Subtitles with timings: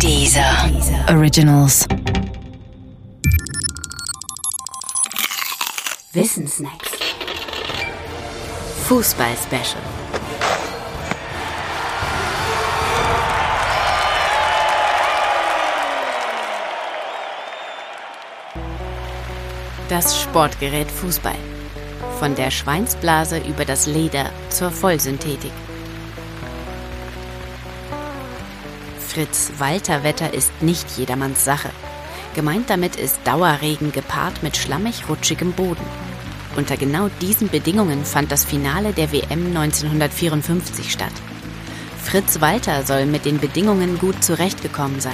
[0.00, 0.70] Dieser
[1.08, 1.86] Originals.
[6.12, 6.90] Wissensnacks.
[8.86, 9.82] Fußball-Special.
[19.88, 21.34] Das Sportgerät Fußball.
[22.18, 25.52] Von der Schweinsblase über das Leder zur Vollsynthetik.
[29.14, 31.70] Fritz Walter Wetter ist nicht jedermanns Sache.
[32.34, 35.84] Gemeint damit ist Dauerregen gepaart mit schlammig rutschigem Boden.
[36.56, 41.12] Unter genau diesen Bedingungen fand das Finale der WM 1954 statt.
[42.02, 45.12] Fritz Walter soll mit den Bedingungen gut zurechtgekommen sein.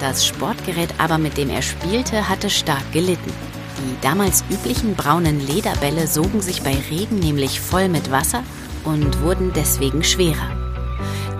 [0.00, 3.32] Das Sportgerät aber, mit dem er spielte, hatte stark gelitten.
[3.78, 8.42] Die damals üblichen braunen Lederbälle sogen sich bei Regen nämlich voll mit Wasser
[8.82, 10.57] und wurden deswegen schwerer.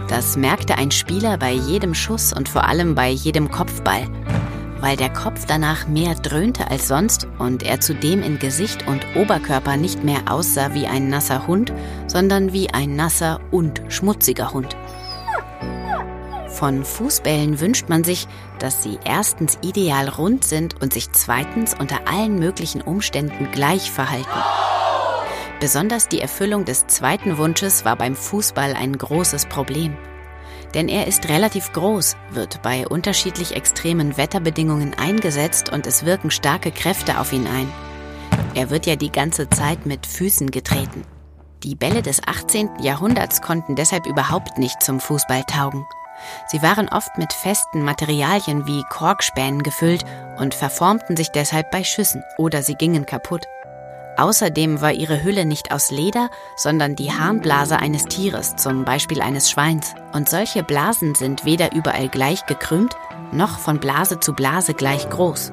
[0.08, 4.08] Das merkte ein Spieler bei jedem Schuss und vor allem bei jedem Kopfball,
[4.80, 9.76] weil der Kopf danach mehr dröhnte als sonst und er zudem in Gesicht und Oberkörper
[9.76, 11.74] nicht mehr aussah wie ein nasser Hund,
[12.06, 14.76] sondern wie ein nasser und schmutziger Hund.
[16.48, 18.26] Von Fußbällen wünscht man sich,
[18.58, 24.77] dass sie erstens ideal rund sind und sich zweitens unter allen möglichen Umständen gleich verhalten.
[25.60, 29.96] Besonders die Erfüllung des zweiten Wunsches war beim Fußball ein großes Problem.
[30.74, 36.70] Denn er ist relativ groß, wird bei unterschiedlich extremen Wetterbedingungen eingesetzt und es wirken starke
[36.70, 37.72] Kräfte auf ihn ein.
[38.54, 41.02] Er wird ja die ganze Zeit mit Füßen getreten.
[41.64, 42.80] Die Bälle des 18.
[42.80, 45.84] Jahrhunderts konnten deshalb überhaupt nicht zum Fußball taugen.
[46.46, 50.04] Sie waren oft mit festen Materialien wie Korkspänen gefüllt
[50.38, 53.46] und verformten sich deshalb bei Schüssen oder sie gingen kaputt.
[54.18, 59.48] Außerdem war ihre Hülle nicht aus Leder, sondern die Harnblase eines Tieres, zum Beispiel eines
[59.48, 59.94] Schweins.
[60.12, 62.96] Und solche Blasen sind weder überall gleich gekrümmt,
[63.30, 65.52] noch von Blase zu Blase gleich groß.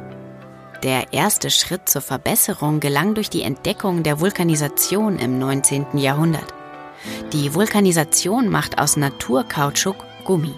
[0.82, 5.98] Der erste Schritt zur Verbesserung gelang durch die Entdeckung der Vulkanisation im 19.
[6.00, 6.54] Jahrhundert.
[7.34, 10.56] Die Vulkanisation macht aus Naturkautschuk Gummi.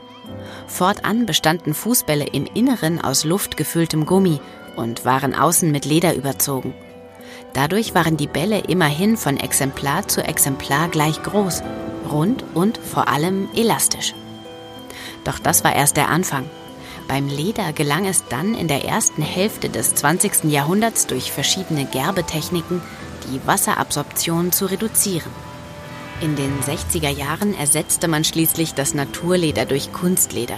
[0.65, 4.39] Fortan bestanden Fußbälle im Inneren aus luftgefülltem Gummi
[4.77, 6.73] und waren außen mit Leder überzogen.
[7.53, 11.63] Dadurch waren die Bälle immerhin von Exemplar zu Exemplar gleich groß,
[12.11, 14.13] rund und vor allem elastisch.
[15.23, 16.49] Doch das war erst der Anfang.
[17.07, 20.45] Beim Leder gelang es dann in der ersten Hälfte des 20.
[20.45, 22.81] Jahrhunderts durch verschiedene Gerbetechniken,
[23.27, 25.31] die Wasserabsorption zu reduzieren.
[26.21, 30.57] In den 60er Jahren ersetzte man schließlich das Naturleder durch Kunstleder.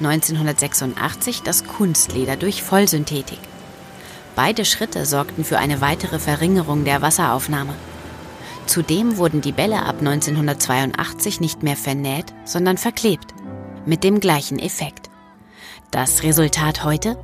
[0.00, 3.38] 1986 das Kunstleder durch Vollsynthetik.
[4.36, 7.72] Beide Schritte sorgten für eine weitere Verringerung der Wasseraufnahme.
[8.66, 13.34] Zudem wurden die Bälle ab 1982 nicht mehr vernäht, sondern verklebt.
[13.86, 15.08] Mit dem gleichen Effekt.
[15.90, 17.16] Das Resultat heute?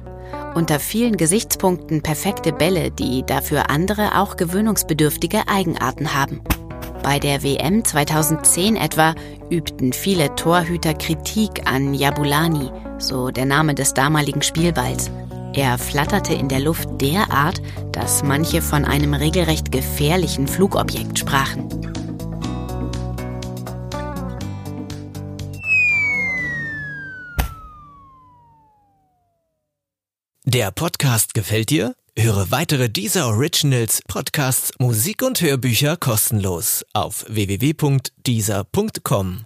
[0.55, 6.41] Unter vielen Gesichtspunkten perfekte Bälle, die dafür andere auch gewöhnungsbedürftige Eigenarten haben.
[7.03, 9.15] Bei der WM 2010 etwa
[9.51, 15.11] übten viele Torhüter Kritik an Jabulani, so der Name des damaligen Spielballs.
[15.55, 17.61] Er flatterte in der Luft derart,
[17.93, 21.69] dass manche von einem regelrecht gefährlichen Flugobjekt sprachen.
[30.45, 31.95] Der Podcast gefällt dir?
[32.19, 39.45] Höre weitere dieser Originals, Podcasts, Musik und Hörbücher kostenlos auf www.dieser.com.